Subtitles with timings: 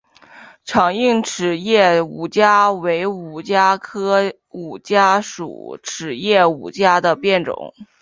[0.65, 7.71] 长梗匙叶五加为五加科五加属匙叶五加的变种。